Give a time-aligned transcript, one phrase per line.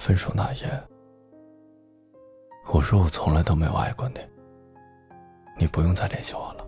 [0.00, 0.66] 分手那夜，
[2.72, 4.18] 我说我从来都没有爱过你，
[5.58, 6.66] 你不用再联系我了。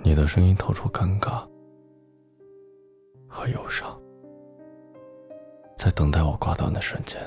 [0.00, 1.48] 你的声音透出尴尬
[3.26, 3.98] 和忧伤，
[5.78, 7.18] 在等待我挂断的瞬间，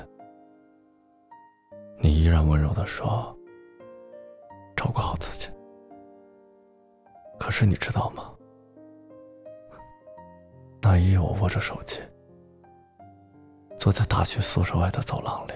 [1.98, 3.36] 你依然温柔的说
[4.76, 5.48] ：“照顾好自己。”
[7.36, 8.32] 可是你知道吗？
[10.80, 11.98] 那一夜，我握着手机。
[13.84, 15.52] 坐在大学宿舍外的走廊里，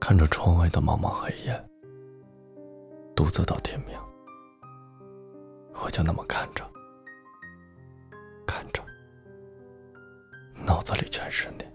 [0.00, 1.68] 看着窗外的茫茫黑夜，
[3.14, 3.94] 独自到天明。
[5.74, 6.64] 我就那么看着，
[8.46, 8.82] 看着，
[10.64, 11.66] 脑子里全是你，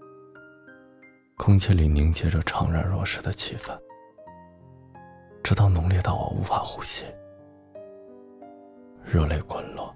[1.36, 3.78] 空气里凝结着怅然若失的气氛，
[5.44, 7.04] 直到浓烈到我无法呼吸，
[9.04, 9.94] 热泪滚落，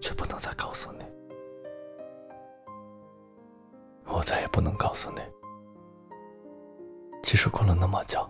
[0.00, 1.04] 却不能再告诉你。
[4.18, 5.20] 我再也不能告诉你，
[7.22, 8.28] 即使过了那么久，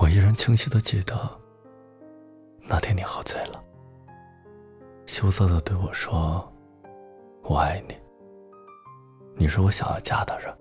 [0.00, 1.14] 我依然清晰的记得
[2.68, 3.64] 那天你喝醉了，
[5.06, 6.44] 羞涩的对我说
[7.44, 7.96] ：“我爱你，
[9.36, 10.52] 你是我想要嫁的人。”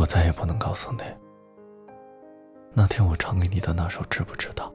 [0.00, 1.02] 我再也不能告诉你，
[2.72, 4.72] 那天我唱给你的那首，知不知道？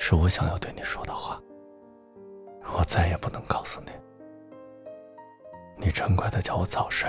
[0.00, 1.40] 是我想要对你说的话。
[2.76, 3.92] 我再也不能告诉你。
[5.76, 7.08] 你嗔怪的叫我早睡，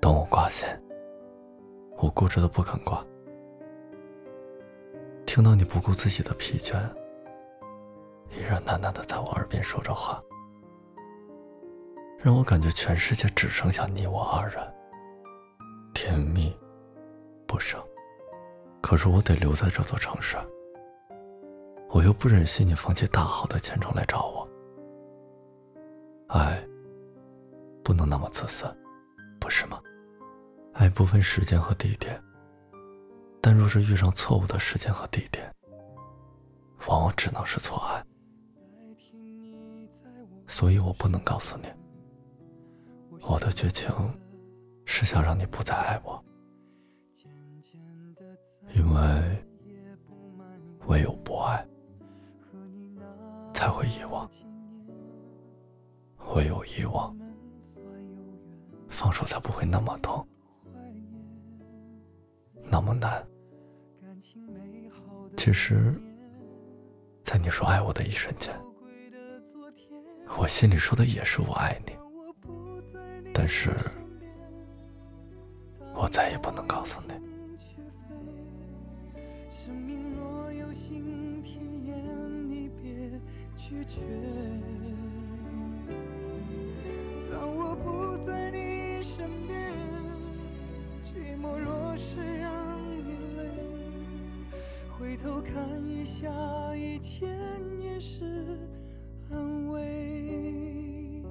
[0.00, 0.80] 等我挂线，
[1.96, 3.04] 我固执的不肯挂。
[5.26, 6.76] 听到你不顾自己的疲倦，
[8.30, 10.22] 依然喃喃的在我耳边说着话，
[12.18, 14.62] 让我感觉全世界只剩下你我二人，
[15.92, 16.56] 甜蜜
[17.46, 17.82] 不舍。
[18.80, 20.36] 可是我得留在这座城市，
[21.90, 24.48] 我又不忍心你放弃大好的前程来找我，
[26.28, 26.62] 爱。
[27.84, 28.64] 不能那么自私，
[29.38, 29.78] 不是吗？
[30.72, 32.20] 爱不分时间和地点，
[33.40, 35.54] 但若是遇上错误的时间和地点，
[36.88, 38.02] 往往只能是错爱。
[40.48, 41.68] 所以我不能告诉你，
[43.20, 43.88] 我的绝情
[44.86, 46.24] 是想让你不再爱我，
[48.74, 49.46] 因为
[50.86, 51.66] 唯有不爱，
[53.52, 54.28] 才会遗忘，
[56.34, 57.14] 唯有遗忘。
[59.04, 60.26] 放手才不会那么痛，
[62.70, 63.22] 那么难。
[65.36, 65.92] 其实，
[67.22, 68.50] 在你说爱我的一瞬间，
[70.38, 71.92] 我心里说的也是我爱你。
[73.34, 73.76] 但是，
[75.94, 77.08] 我再也不能告诉你。
[83.86, 85.23] 当
[89.06, 89.70] 身边，
[91.04, 93.02] 寂寞若是让你
[93.36, 93.42] 累，
[94.98, 95.52] 回头看
[95.86, 97.28] 一下，一千
[97.78, 98.58] 也是
[99.30, 101.22] 安慰。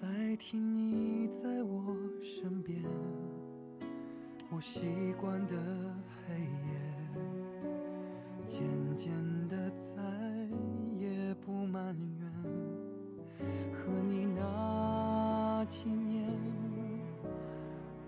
[0.00, 2.82] 代替你在我身边，
[4.50, 4.80] 我习
[5.20, 5.54] 惯的
[6.26, 6.89] 黑夜。
[8.50, 8.60] 渐
[8.96, 9.08] 渐
[9.48, 10.02] 的，再
[10.98, 12.28] 也不埋怨
[13.72, 16.28] 和你那几年，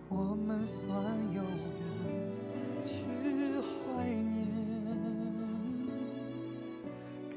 [0.08, 0.92] 我们算
[1.32, 2.96] 有缘去
[3.62, 4.48] 怀念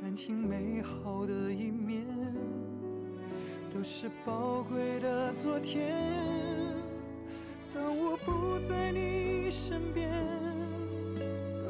[0.02, 2.08] 感情美好的一面，
[3.72, 5.94] 都是宝贵的昨天。
[7.72, 10.10] 当我不在你身边，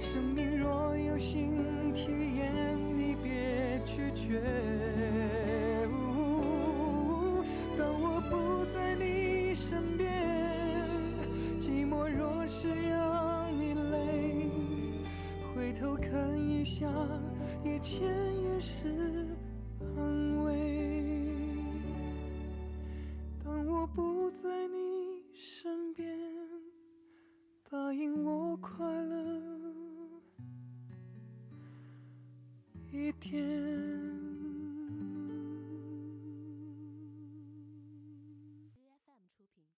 [0.00, 2.06] 生命若有新体
[2.36, 4.40] 验，你别拒绝。
[7.76, 10.10] 当我不在你身边，
[11.60, 14.48] 寂寞若是让你累，
[15.54, 16.86] 回头看一下，
[17.64, 18.02] 眼前
[18.42, 19.27] 也是。